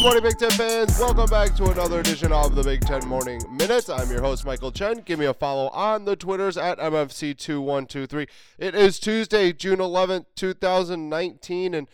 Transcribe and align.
Good 0.00 0.04
morning, 0.04 0.22
Big 0.22 0.38
Ten 0.38 0.50
fans. 0.52 0.98
Welcome 0.98 1.26
back 1.26 1.54
to 1.56 1.70
another 1.70 2.00
edition 2.00 2.32
of 2.32 2.54
the 2.54 2.62
Big 2.62 2.80
Ten 2.80 3.06
Morning 3.06 3.38
Minute. 3.50 3.90
I'm 3.90 4.10
your 4.10 4.22
host, 4.22 4.46
Michael 4.46 4.72
Chen. 4.72 5.02
Give 5.04 5.18
me 5.18 5.26
a 5.26 5.34
follow 5.34 5.68
on 5.68 6.06
the 6.06 6.16
Twitters 6.16 6.56
at 6.56 6.78
MFC2123. 6.78 8.26
It 8.58 8.74
is 8.74 8.98
Tuesday, 8.98 9.52
June 9.52 9.78
11th, 9.78 10.24
2019, 10.36 11.74
and 11.74 11.86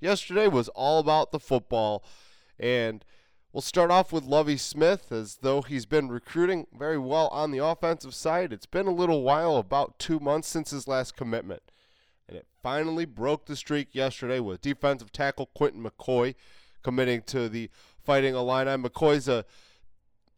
yesterday 0.00 0.48
was 0.48 0.70
all 0.70 1.00
about 1.00 1.32
the 1.32 1.38
football. 1.38 2.02
And 2.58 3.04
we'll 3.52 3.60
start 3.60 3.90
off 3.90 4.10
with 4.10 4.24
Lovie 4.24 4.56
Smith, 4.56 5.12
as 5.12 5.40
though 5.42 5.60
he's 5.60 5.84
been 5.84 6.08
recruiting 6.08 6.66
very 6.72 6.96
well 6.96 7.28
on 7.28 7.50
the 7.50 7.62
offensive 7.62 8.14
side. 8.14 8.54
It's 8.54 8.64
been 8.64 8.86
a 8.86 8.90
little 8.90 9.22
while, 9.22 9.58
about 9.58 9.98
two 9.98 10.18
months 10.18 10.48
since 10.48 10.70
his 10.70 10.88
last 10.88 11.14
commitment. 11.14 11.64
And 12.26 12.38
it 12.38 12.46
finally 12.62 13.04
broke 13.04 13.44
the 13.44 13.54
streak 13.54 13.88
yesterday 13.94 14.40
with 14.40 14.62
defensive 14.62 15.12
tackle 15.12 15.50
Quinton 15.54 15.84
McCoy 15.84 16.36
committing 16.82 17.22
to 17.22 17.48
the 17.48 17.70
Fighting 18.02 18.34
Illini. 18.34 18.70
McCoy's 18.82 19.28
a 19.28 19.44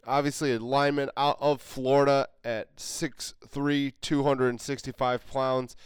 obviously 0.07 0.53
a 0.53 0.59
lineman 0.59 1.11
out 1.17 1.39
of 1.41 1.63
Florida 1.63 2.29
at 2.45 2.77
6'3", 2.77 3.93
265 4.01 5.27
pounds. 5.31 5.77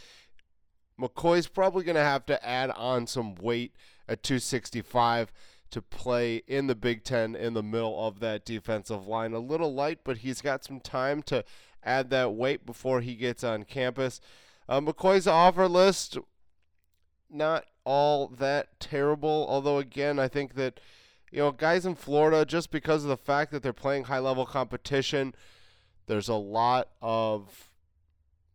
McCoy's 0.99 1.47
probably 1.47 1.83
going 1.83 1.95
to 1.95 2.01
have 2.01 2.25
to 2.25 2.47
add 2.47 2.71
on 2.71 3.05
some 3.05 3.35
weight 3.35 3.73
at 4.07 4.23
265 4.23 5.31
to 5.69 5.81
play 5.81 6.37
in 6.47 6.67
the 6.67 6.75
Big 6.75 7.03
Ten 7.03 7.35
in 7.35 7.53
the 7.53 7.61
middle 7.61 8.07
of 8.07 8.19
that 8.21 8.45
defensive 8.45 9.05
line. 9.05 9.33
A 9.33 9.39
little 9.39 9.73
light, 9.73 9.99
but 10.03 10.17
he's 10.17 10.41
got 10.41 10.63
some 10.63 10.79
time 10.79 11.21
to 11.23 11.43
add 11.83 12.09
that 12.09 12.33
weight 12.33 12.65
before 12.65 13.01
he 13.01 13.15
gets 13.15 13.43
on 13.43 13.63
campus. 13.63 14.19
Uh, 14.67 14.81
McCoy's 14.81 15.27
offer 15.27 15.67
list, 15.67 16.17
not 17.29 17.65
all 17.87 18.27
that 18.27 18.77
terrible. 18.81 19.45
Although, 19.47 19.77
again, 19.77 20.19
I 20.19 20.27
think 20.27 20.55
that, 20.55 20.81
you 21.31 21.39
know, 21.39 21.53
guys 21.53 21.85
in 21.85 21.95
Florida, 21.95 22.43
just 22.43 22.69
because 22.69 23.03
of 23.03 23.09
the 23.09 23.15
fact 23.15 23.49
that 23.51 23.63
they're 23.63 23.71
playing 23.71 24.03
high 24.03 24.19
level 24.19 24.45
competition, 24.45 25.33
there's 26.05 26.27
a 26.27 26.35
lot 26.35 26.89
of 27.01 27.69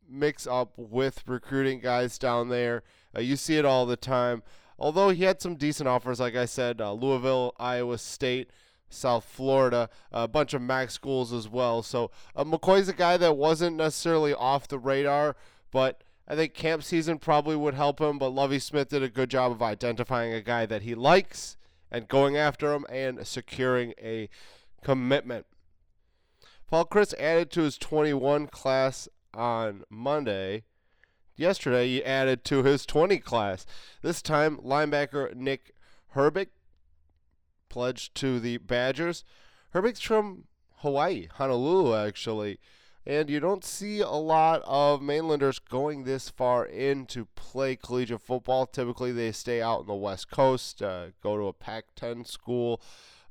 mix 0.06 0.47
up 0.47 0.74
with 0.77 1.27
recruiting 1.27 1.80
guys 1.80 2.19
down 2.19 2.50
there. 2.50 2.83
Uh, 3.16 3.20
you 3.20 3.36
see 3.36 3.56
it 3.56 3.64
all 3.64 3.86
the 3.86 3.97
time. 3.97 4.42
Although 4.78 5.08
he 5.08 5.24
had 5.24 5.41
some 5.41 5.55
decent 5.55 5.89
offers, 5.89 6.20
like 6.20 6.36
I 6.36 6.44
said, 6.44 6.83
uh, 6.83 6.92
Louisville, 6.92 7.55
Iowa 7.58 7.96
State, 7.96 8.50
South 8.91 9.24
Florida, 9.24 9.89
a 10.11 10.28
bunch 10.28 10.52
of 10.52 10.61
MAC 10.61 10.91
schools 10.91 11.33
as 11.33 11.48
well. 11.48 11.83
So 11.83 12.11
uh, 12.36 12.44
McCoy's 12.44 12.89
a 12.89 12.92
guy 12.92 13.17
that 13.17 13.39
wasn't 13.39 13.78
necessarily 13.78 14.34
off 14.34 14.69
the 14.69 14.78
radar, 14.78 15.36
but 15.70 16.02
I 16.33 16.34
think 16.34 16.55
camp 16.55 16.83
season 16.83 17.19
probably 17.19 17.56
would 17.56 17.75
help 17.75 18.00
him, 18.00 18.16
but 18.16 18.30
Lovie 18.30 18.58
Smith 18.58 18.88
did 18.88 19.02
a 19.02 19.11
good 19.11 19.28
job 19.28 19.52
of 19.52 19.61
identifying 19.61 20.33
a 20.33 20.41
guy 20.41 20.64
that 20.64 20.80
he 20.80 20.94
likes 20.94 21.58
and 21.91 22.08
going 22.08 22.39
after 22.39 22.72
him 22.72 22.86
and 22.89 23.27
securing 23.27 23.92
a 24.02 24.30
commitment. 24.83 25.44
Paul 26.70 26.86
Chryst 26.86 27.12
added 27.20 27.50
to 27.50 27.61
his 27.61 27.77
21 27.77 28.47
class 28.47 29.11
on 29.34 29.84
Monday. 29.91 30.64
Yesterday, 31.36 31.86
he 31.89 32.02
added 32.02 32.44
to 32.44 32.62
his 32.62 32.86
20 32.86 33.19
class. 33.19 33.67
This 34.00 34.22
time, 34.22 34.56
linebacker 34.56 35.34
Nick 35.34 35.74
Herbig 36.17 36.48
pledged 37.69 38.14
to 38.14 38.41
the 38.41 38.56
Badgers. 38.56 39.22
Herbig's 39.74 40.00
from 40.00 40.44
Hawaii, 40.77 41.28
Honolulu, 41.34 41.94
actually. 41.94 42.58
And 43.05 43.28
you 43.28 43.41
don't 43.41 43.64
see 43.64 44.00
a 44.00 44.11
lot 44.11 44.62
of 44.64 45.03
mainlanders 45.03 45.58
going 45.58 46.05
this 46.05 46.28
far 46.28 46.64
in 46.64 47.06
to 47.06 47.27
play 47.34 47.75
collegiate 47.75 48.20
football. 48.20 48.64
Typically, 48.64 49.11
they 49.11 49.33
stay 49.33 49.61
out 49.61 49.80
in 49.80 49.86
the 49.86 49.95
West 49.95 50.30
Coast, 50.30 50.80
uh, 50.83 51.07
go 51.20 51.36
to 51.36 51.48
a 51.48 51.52
Pac 51.52 51.86
10 51.96 52.24
school, 52.24 52.80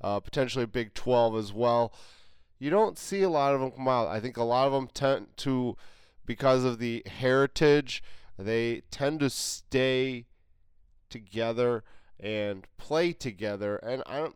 uh, 0.01 0.19
potentially 0.19 0.65
Big 0.65 0.93
12 0.93 1.37
as 1.37 1.53
well. 1.53 1.93
You 2.59 2.69
don't 2.69 2.99
see 2.99 3.21
a 3.21 3.29
lot 3.29 3.55
of 3.55 3.61
them 3.61 3.71
come 3.71 3.87
out. 3.87 4.09
I 4.09 4.19
think 4.19 4.35
a 4.35 4.43
lot 4.43 4.67
of 4.67 4.73
them 4.73 4.89
tend 4.93 5.27
to, 5.37 5.77
because 6.25 6.65
of 6.65 6.79
the 6.79 7.01
heritage, 7.05 8.03
they 8.37 8.81
tend 8.91 9.21
to 9.21 9.29
stay 9.29 10.25
together 11.09 11.83
and 12.19 12.67
play 12.77 13.13
together. 13.13 13.77
And 13.77 14.03
I 14.05 14.17
don't, 14.17 14.35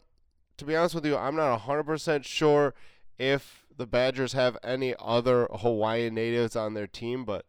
to 0.57 0.65
be 0.65 0.77
honest 0.77 0.95
with 0.95 1.05
you, 1.05 1.17
I'm 1.17 1.35
not 1.35 1.59
100% 1.61 2.23
sure 2.23 2.73
if 3.17 3.65
the 3.75 3.87
Badgers 3.87 4.33
have 4.33 4.57
any 4.63 4.95
other 4.99 5.47
Hawaiian 5.53 6.15
natives 6.15 6.55
on 6.55 6.73
their 6.73 6.87
team, 6.87 7.25
but 7.25 7.45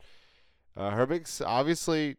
uh, 0.76 0.90
Herbig's 0.90 1.40
obviously 1.40 2.16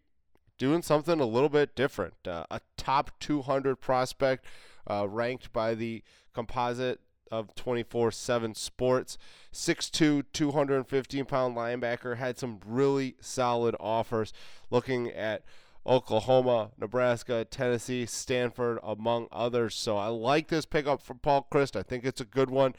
doing 0.57 0.81
something 0.81 1.19
a 1.19 1.25
little 1.25 1.49
bit 1.49 1.75
different. 1.75 2.15
Uh, 2.27 2.45
a 2.49 2.61
top 2.77 3.11
200 3.19 3.75
prospect 3.77 4.45
uh, 4.89 5.07
ranked 5.07 5.53
by 5.53 5.75
the 5.75 6.03
composite 6.33 6.99
of 7.31 7.53
24 7.55 8.11
7 8.11 8.55
Sports. 8.55 9.17
6'2, 9.53 10.23
215 10.31 11.25
pound 11.25 11.55
linebacker. 11.55 12.17
Had 12.17 12.37
some 12.37 12.59
really 12.65 13.15
solid 13.19 13.75
offers 13.79 14.33
looking 14.69 15.09
at 15.11 15.43
Oklahoma, 15.85 16.71
Nebraska, 16.77 17.45
Tennessee, 17.45 18.05
Stanford, 18.05 18.79
among 18.83 19.27
others. 19.31 19.75
So 19.75 19.97
I 19.97 20.07
like 20.07 20.47
this 20.47 20.65
pickup 20.65 21.01
from 21.01 21.19
Paul 21.19 21.47
Chryst. 21.51 21.75
I 21.75 21.83
think 21.83 22.03
it's 22.03 22.21
a 22.21 22.25
good 22.25 22.49
one 22.49 22.75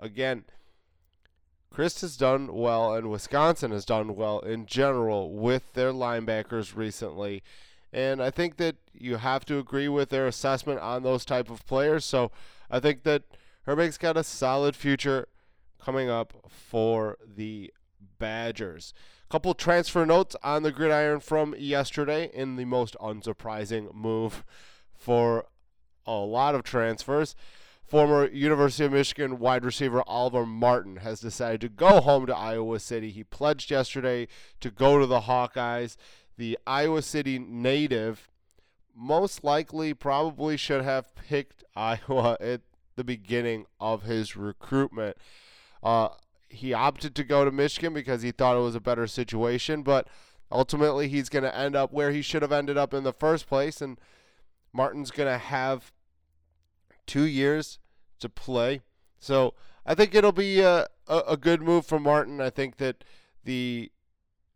again, 0.00 0.44
Chryst 1.74 2.02
has 2.02 2.16
done 2.16 2.54
well, 2.54 2.94
and 2.94 3.10
Wisconsin 3.10 3.72
has 3.72 3.84
done 3.84 4.14
well 4.14 4.38
in 4.40 4.66
general 4.66 5.32
with 5.32 5.72
their 5.72 5.92
linebackers 5.92 6.76
recently. 6.76 7.42
And 7.92 8.22
I 8.22 8.30
think 8.30 8.56
that 8.56 8.76
you 8.92 9.16
have 9.16 9.44
to 9.46 9.58
agree 9.58 9.88
with 9.88 10.10
their 10.10 10.26
assessment 10.26 10.80
on 10.80 11.02
those 11.02 11.24
type 11.24 11.50
of 11.50 11.66
players. 11.66 12.04
So 12.04 12.30
I 12.70 12.80
think 12.80 13.02
that 13.04 13.22
Herbig's 13.66 13.98
got 13.98 14.16
a 14.16 14.24
solid 14.24 14.76
future 14.76 15.28
coming 15.82 16.08
up 16.08 16.32
for 16.48 17.18
the 17.24 17.72
Badgers. 18.18 18.94
Couple 19.28 19.54
transfer 19.54 20.06
notes 20.06 20.36
on 20.42 20.62
the 20.62 20.70
gridiron 20.70 21.18
from 21.18 21.54
yesterday 21.58 22.30
in 22.32 22.56
the 22.56 22.64
most 22.64 22.96
unsurprising 23.00 23.92
move 23.92 24.44
for 24.92 25.46
a 26.06 26.12
lot 26.12 26.54
of 26.54 26.62
transfers. 26.62 27.34
Former 27.86 28.26
University 28.28 28.84
of 28.84 28.92
Michigan 28.92 29.38
wide 29.38 29.64
receiver 29.64 30.02
Oliver 30.06 30.46
Martin 30.46 30.96
has 30.96 31.20
decided 31.20 31.60
to 31.60 31.68
go 31.68 32.00
home 32.00 32.26
to 32.26 32.36
Iowa 32.36 32.80
City. 32.80 33.10
He 33.10 33.24
pledged 33.24 33.70
yesterday 33.70 34.26
to 34.60 34.70
go 34.70 34.98
to 34.98 35.06
the 35.06 35.22
Hawkeyes. 35.22 35.96
The 36.36 36.58
Iowa 36.66 37.02
City 37.02 37.38
native 37.38 38.30
most 38.96 39.44
likely 39.44 39.92
probably 39.92 40.56
should 40.56 40.82
have 40.82 41.14
picked 41.14 41.62
Iowa 41.76 42.36
at 42.40 42.62
the 42.96 43.04
beginning 43.04 43.66
of 43.78 44.04
his 44.04 44.36
recruitment. 44.36 45.16
Uh, 45.82 46.08
he 46.48 46.72
opted 46.72 47.14
to 47.16 47.24
go 47.24 47.44
to 47.44 47.50
Michigan 47.50 47.92
because 47.92 48.22
he 48.22 48.30
thought 48.30 48.56
it 48.56 48.60
was 48.60 48.74
a 48.74 48.80
better 48.80 49.06
situation, 49.06 49.82
but 49.82 50.08
ultimately 50.50 51.08
he's 51.08 51.28
going 51.28 51.42
to 51.42 51.54
end 51.54 51.76
up 51.76 51.92
where 51.92 52.12
he 52.12 52.22
should 52.22 52.42
have 52.42 52.52
ended 52.52 52.78
up 52.78 52.94
in 52.94 53.04
the 53.04 53.12
first 53.12 53.46
place, 53.46 53.82
and 53.82 53.98
Martin's 54.72 55.10
going 55.10 55.30
to 55.30 55.38
have 55.38 55.92
two 57.06 57.24
years 57.24 57.78
to 58.20 58.28
play. 58.28 58.80
So 59.18 59.54
I 59.86 59.94
think 59.94 60.14
it'll 60.14 60.32
be 60.32 60.60
a, 60.60 60.86
a, 61.06 61.18
a 61.28 61.36
good 61.36 61.62
move 61.62 61.86
for 61.86 62.00
Martin. 62.00 62.40
I 62.40 62.50
think 62.50 62.76
that 62.78 63.04
the 63.44 63.90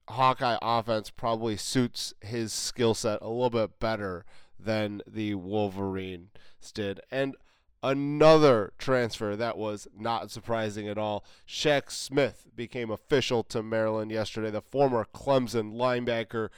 Hawkeye 0.08 0.58
offense 0.62 1.10
probably 1.10 1.56
suits 1.56 2.14
his 2.20 2.52
skill 2.52 2.94
set 2.94 3.20
a 3.20 3.28
little 3.28 3.50
bit 3.50 3.78
better 3.78 4.24
than 4.58 5.02
the 5.06 5.34
Wolverines 5.34 6.30
did. 6.72 7.00
And 7.10 7.36
another 7.82 8.72
transfer 8.78 9.36
that 9.36 9.56
was 9.56 9.86
not 9.96 10.30
surprising 10.30 10.88
at 10.88 10.98
all. 10.98 11.24
Shaq 11.46 11.90
Smith 11.90 12.46
became 12.56 12.90
official 12.90 13.42
to 13.44 13.62
Maryland 13.62 14.10
yesterday, 14.10 14.50
the 14.50 14.62
former 14.62 15.06
Clemson 15.14 15.74
linebacker 15.74 16.48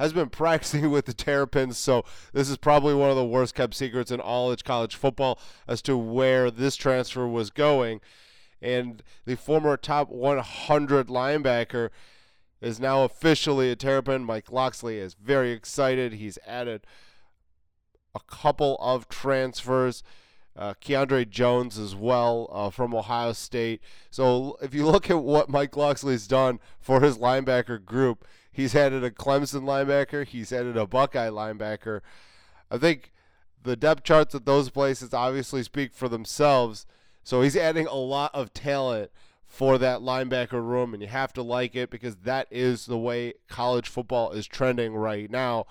has 0.00 0.14
been 0.14 0.30
practicing 0.30 0.90
with 0.90 1.04
the 1.04 1.12
Terrapins, 1.12 1.76
so 1.76 2.04
this 2.32 2.48
is 2.48 2.56
probably 2.56 2.94
one 2.94 3.10
of 3.10 3.16
the 3.16 3.24
worst 3.24 3.54
kept 3.54 3.74
secrets 3.74 4.10
in 4.10 4.18
all 4.18 4.50
of 4.50 4.64
college 4.64 4.96
football 4.96 5.38
as 5.68 5.82
to 5.82 5.94
where 5.94 6.50
this 6.50 6.74
transfer 6.74 7.28
was 7.28 7.50
going. 7.50 8.00
And 8.62 9.02
the 9.26 9.36
former 9.36 9.76
top 9.76 10.08
100 10.08 11.08
linebacker 11.08 11.90
is 12.62 12.80
now 12.80 13.04
officially 13.04 13.70
a 13.70 13.76
Terrapin. 13.76 14.24
Mike 14.24 14.50
Locksley 14.50 14.96
is 14.96 15.12
very 15.12 15.52
excited. 15.52 16.14
He's 16.14 16.38
added 16.46 16.86
a 18.14 18.20
couple 18.20 18.78
of 18.80 19.06
transfers. 19.10 20.02
Uh, 20.60 20.74
Keandre 20.74 21.28
Jones 21.28 21.78
as 21.78 21.96
well 21.96 22.48
uh, 22.52 22.68
from 22.68 22.94
Ohio 22.94 23.32
State. 23.32 23.80
So 24.10 24.58
if 24.60 24.74
you 24.74 24.86
look 24.90 25.10
at 25.10 25.22
what 25.22 25.48
Mike 25.48 25.76
Locksley's 25.76 26.26
done 26.26 26.60
for 26.78 27.00
his 27.00 27.18
linebacker 27.18 27.82
group, 27.82 28.26
He's 28.52 28.74
added 28.74 29.04
a 29.04 29.10
Clemson 29.10 29.62
linebacker. 29.62 30.26
He's 30.26 30.52
added 30.52 30.76
a 30.76 30.86
Buckeye 30.86 31.28
linebacker. 31.28 32.00
I 32.70 32.78
think 32.78 33.12
the 33.62 33.76
depth 33.76 34.02
charts 34.02 34.34
at 34.34 34.44
those 34.44 34.70
places 34.70 35.14
obviously 35.14 35.62
speak 35.62 35.94
for 35.94 36.08
themselves. 36.08 36.86
So 37.22 37.42
he's 37.42 37.56
adding 37.56 37.86
a 37.86 37.94
lot 37.94 38.34
of 38.34 38.52
talent 38.52 39.10
for 39.46 39.78
that 39.78 40.00
linebacker 40.00 40.62
room, 40.64 40.94
and 40.94 41.02
you 41.02 41.08
have 41.08 41.32
to 41.34 41.42
like 41.42 41.76
it 41.76 41.90
because 41.90 42.16
that 42.16 42.48
is 42.50 42.86
the 42.86 42.98
way 42.98 43.34
college 43.48 43.88
football 43.88 44.32
is 44.32 44.46
trending 44.46 44.94
right 44.94 45.30
now. 45.30 45.66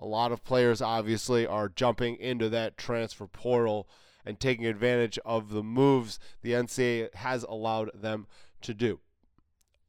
A 0.00 0.06
lot 0.06 0.32
of 0.32 0.44
players 0.44 0.82
obviously 0.82 1.46
are 1.46 1.68
jumping 1.68 2.16
into 2.16 2.48
that 2.50 2.76
transfer 2.76 3.26
portal 3.26 3.86
and 4.24 4.40
taking 4.40 4.66
advantage 4.66 5.18
of 5.24 5.50
the 5.50 5.62
moves 5.62 6.18
the 6.42 6.52
NCAA 6.52 7.14
has 7.14 7.42
allowed 7.44 7.90
them 7.94 8.26
to 8.62 8.74
do. 8.74 9.00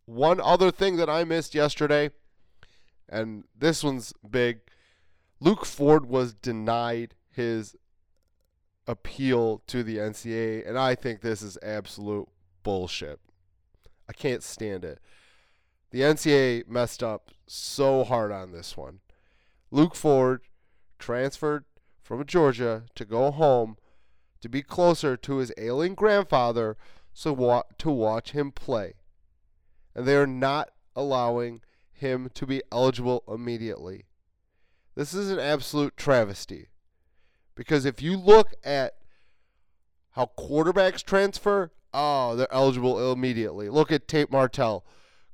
One 0.06 0.40
other 0.40 0.72
thing 0.72 0.98
that 0.98 1.10
I 1.10 1.24
missed 1.24 1.56
yesterday, 1.56 2.12
and 3.10 3.46
this 3.58 3.84
one's 3.84 4.14
big 4.30 4.60
Luke 5.40 5.66
Ford 5.66 6.06
was 6.06 6.34
denied 6.34 7.14
his 7.30 7.76
appeal 8.88 9.62
to 9.68 9.84
the 9.84 9.98
NCAA, 9.98 10.68
and 10.68 10.78
I 10.78 10.96
think 10.96 11.22
this 11.22 11.42
is 11.42 11.58
absolute 11.62 12.28
bullshit. 12.64 13.20
I 14.08 14.14
can't 14.14 14.44
stand 14.44 14.86
it. 14.86 15.00
The 15.92 16.02
NCAA 16.02 16.68
messed 16.68 17.04
up 17.04 17.32
so 17.48 18.04
hard 18.04 18.32
on 18.32 18.52
this 18.52 18.78
one. 18.78 19.00
Luke 19.72 19.96
Ford 19.96 20.42
transferred 21.00 21.66
from 22.02 22.26
Georgia 22.26 22.84
to 22.96 23.06
go 23.06 23.32
home 23.32 23.78
to 24.46 24.50
be 24.50 24.62
closer 24.62 25.18
to 25.18 25.38
his 25.38 25.52
ailing 25.58 25.96
grandfather 25.96 26.78
so 27.12 27.34
wa- 27.34 27.64
to 27.80 27.90
watch 27.90 28.30
him 28.30 28.52
play. 28.52 28.94
And 29.96 30.06
they 30.06 30.16
are 30.16 30.28
not 30.28 30.70
allowing 30.96 31.62
him 31.92 32.30
to 32.36 32.46
be 32.46 32.62
eligible 32.72 33.24
immediately. 33.28 34.06
This 34.94 35.16
is 35.16 35.32
an 35.32 35.40
absolute 35.40 35.98
travesty. 35.98 36.68
Because 37.56 37.86
if 37.86 38.04
you 38.04 38.18
look 38.18 38.54
at 38.64 38.94
how 40.12 40.30
quarterbacks 40.38 41.04
transfer, 41.04 41.72
oh, 41.92 42.36
they're 42.36 42.54
eligible 42.54 43.12
immediately. 43.12 43.68
Look 43.68 43.92
at 43.92 44.08
Tate 44.08 44.32
Martell 44.32 44.86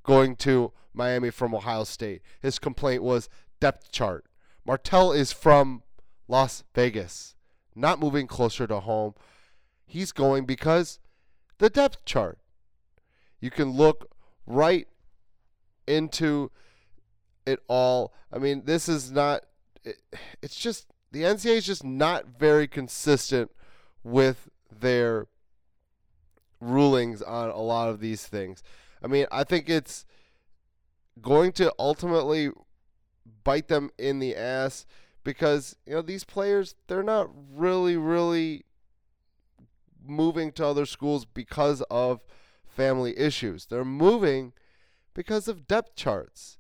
going 0.04 0.38
to 0.38 0.72
Miami 0.94 1.32
from 1.32 1.54
Ohio 1.54 1.84
State. 1.84 2.22
His 2.40 2.60
complaint 2.60 3.04
was 3.04 3.28
depth 3.60 3.92
chart. 3.92 4.24
Martell 4.66 5.12
is 5.12 5.34
from 5.34 5.84
Las 6.30 6.64
Vegas, 6.74 7.36
not 7.76 8.00
moving 8.00 8.28
closer 8.28 8.68
to 8.68 8.80
home. 8.80 9.14
He's 9.86 10.12
going 10.12 10.46
because 10.46 11.00
the 11.58 11.70
depth 11.70 12.06
chart. 12.06 12.38
You 13.40 13.52
can 13.52 13.72
look 13.72 14.10
right 14.46 14.88
into 15.88 16.52
it 17.46 17.60
all. 17.68 18.14
I 18.32 18.38
mean, 18.38 18.64
this 18.66 18.88
is 18.88 19.12
not. 19.12 19.44
It, 19.84 19.98
it's 20.42 20.56
just 20.56 20.88
the 21.12 21.24
NCAA 21.24 21.58
is 21.58 21.66
just 21.66 21.84
not 21.84 22.26
very 22.40 22.68
consistent 22.68 23.52
with 24.04 24.50
their 24.72 25.28
rulings 26.60 27.22
on 27.22 27.50
a 27.50 27.60
lot 27.60 27.90
of 27.90 28.00
these 28.00 28.26
things. 28.26 28.64
I 29.04 29.08
mean, 29.08 29.26
I 29.32 29.44
think 29.44 29.70
it's 29.70 30.06
going 31.22 31.52
to 31.54 31.74
ultimately 31.78 32.52
bite 33.44 33.68
them 33.68 33.90
in 33.98 34.20
the 34.20 34.36
ass 34.36 34.86
because 35.24 35.76
you 35.86 35.94
know 35.94 36.02
these 36.02 36.24
players 36.24 36.76
they're 36.88 37.04
not 37.04 37.30
really 37.54 37.98
really 37.98 38.66
moving 40.06 40.52
to 40.54 40.66
other 40.66 40.86
schools 40.86 41.26
because 41.26 41.82
of 41.92 42.22
family 42.66 43.18
issues. 43.18 43.66
They're 43.66 43.86
moving 43.86 44.54
because 45.14 45.48
of 45.48 45.68
depth 45.68 45.96
charts. 45.96 46.58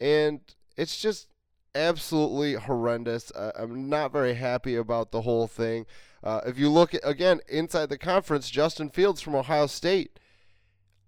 And 0.00 0.40
it's 0.76 1.00
just 1.00 1.28
absolutely 1.74 2.54
horrendous. 2.54 3.30
Uh, 3.32 3.52
I'm 3.56 3.88
not 3.88 4.12
very 4.12 4.34
happy 4.34 4.76
about 4.76 5.10
the 5.10 5.22
whole 5.22 5.46
thing. 5.46 5.86
Uh, 6.22 6.40
if 6.46 6.58
you 6.58 6.68
look 6.68 6.94
at, 6.94 7.00
again 7.04 7.40
inside 7.48 7.88
the 7.88 7.98
conference, 7.98 8.50
Justin 8.50 8.88
Fields 8.88 9.20
from 9.20 9.34
Ohio 9.34 9.66
State 9.66 10.18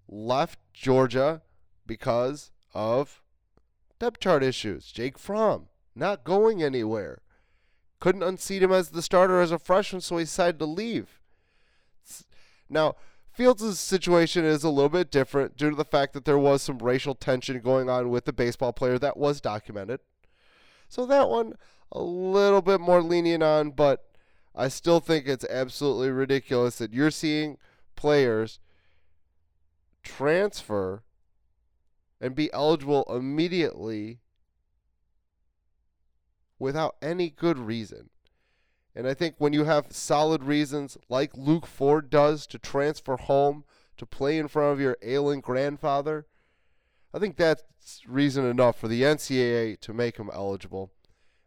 left 0.08 0.58
Georgia 0.72 1.42
because 1.86 2.50
of 2.72 3.22
depth 3.98 4.20
chart 4.20 4.42
issues. 4.42 4.90
Jake 4.90 5.18
Fromm 5.18 5.68
not 5.94 6.24
going 6.24 6.62
anywhere. 6.62 7.20
Couldn't 8.00 8.22
unseat 8.22 8.62
him 8.62 8.72
as 8.72 8.90
the 8.90 9.02
starter 9.02 9.40
as 9.40 9.52
a 9.52 9.58
freshman, 9.58 10.00
so 10.00 10.18
he 10.18 10.24
decided 10.24 10.58
to 10.58 10.66
leave. 10.66 11.20
Now, 12.68 12.96
Fields' 13.32 13.80
situation 13.80 14.44
is 14.44 14.62
a 14.62 14.68
little 14.68 14.88
bit 14.88 15.10
different 15.10 15.56
due 15.56 15.70
to 15.70 15.76
the 15.76 15.84
fact 15.84 16.12
that 16.12 16.24
there 16.24 16.38
was 16.38 16.62
some 16.62 16.78
racial 16.78 17.14
tension 17.14 17.58
going 17.60 17.88
on 17.88 18.10
with 18.10 18.26
the 18.26 18.32
baseball 18.32 18.72
player 18.72 18.98
that 18.98 19.16
was 19.16 19.40
documented. 19.40 20.00
So 20.88 21.04
that 21.06 21.28
one 21.28 21.54
a 21.90 22.00
little 22.00 22.62
bit 22.62 22.80
more 22.80 23.02
lenient 23.02 23.42
on, 23.42 23.70
but 23.70 24.04
I 24.54 24.68
still 24.68 25.00
think 25.00 25.26
it's 25.26 25.44
absolutely 25.50 26.10
ridiculous 26.10 26.78
that 26.78 26.92
you're 26.92 27.10
seeing 27.10 27.58
players 27.96 28.60
transfer 30.02 31.02
and 32.20 32.34
be 32.34 32.52
eligible 32.52 33.04
immediately 33.08 34.20
without 36.64 36.96
any 37.02 37.28
good 37.28 37.58
reason. 37.58 38.08
And 38.96 39.06
I 39.06 39.12
think 39.12 39.34
when 39.38 39.52
you 39.52 39.64
have 39.64 39.92
solid 39.92 40.42
reasons 40.42 40.96
like 41.10 41.36
Luke 41.36 41.66
Ford 41.66 42.08
does 42.08 42.46
to 42.48 42.58
transfer 42.58 43.16
home 43.16 43.64
to 43.98 44.06
play 44.06 44.38
in 44.38 44.48
front 44.48 44.72
of 44.72 44.80
your 44.80 44.96
ailing 45.02 45.40
grandfather, 45.40 46.26
I 47.12 47.18
think 47.18 47.36
that's 47.36 47.62
reason 48.06 48.46
enough 48.46 48.78
for 48.78 48.88
the 48.88 49.02
NCAA 49.02 49.78
to 49.80 49.92
make 49.92 50.16
him 50.16 50.30
eligible. 50.32 50.90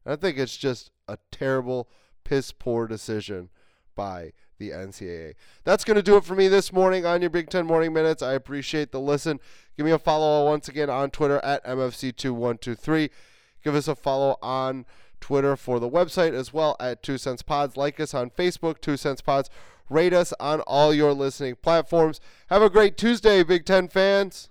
And 0.05 0.13
I 0.13 0.17
think 0.17 0.37
it's 0.37 0.55
just 0.55 0.91
a 1.07 1.17
terrible, 1.31 1.89
piss 2.23 2.51
poor 2.51 2.85
decision 2.85 3.49
by 3.95 4.33
the 4.59 4.69
NCAA. 4.69 5.33
That's 5.63 5.83
going 5.83 5.95
to 5.95 6.03
do 6.03 6.17
it 6.17 6.25
for 6.25 6.35
me 6.35 6.47
this 6.47 6.71
morning 6.71 7.05
on 7.05 7.21
your 7.21 7.31
Big 7.31 7.49
Ten 7.49 7.65
Morning 7.65 7.91
Minutes. 7.91 8.21
I 8.21 8.33
appreciate 8.33 8.91
the 8.91 8.99
listen. 8.99 9.39
Give 9.75 9.85
me 9.85 9.91
a 9.91 9.99
follow 9.99 10.45
once 10.45 10.67
again 10.67 10.91
on 10.91 11.09
Twitter 11.09 11.39
at 11.43 11.65
MFC2123. 11.65 13.09
Give 13.63 13.75
us 13.75 13.87
a 13.87 13.95
follow 13.95 14.37
on 14.41 14.85
Twitter 15.19 15.55
for 15.55 15.79
the 15.79 15.89
website 15.89 16.33
as 16.33 16.53
well 16.53 16.75
at 16.79 17.03
Two 17.03 17.17
Cents 17.17 17.41
Pods. 17.41 17.77
Like 17.77 17.99
us 17.99 18.13
on 18.13 18.29
Facebook, 18.29 18.81
Two 18.81 18.97
Cents 18.97 19.21
Pods. 19.21 19.49
Rate 19.89 20.13
us 20.13 20.33
on 20.39 20.61
all 20.61 20.93
your 20.93 21.13
listening 21.13 21.55
platforms. 21.55 22.19
Have 22.49 22.61
a 22.61 22.69
great 22.69 22.97
Tuesday, 22.97 23.43
Big 23.43 23.65
Ten 23.65 23.87
fans. 23.87 24.49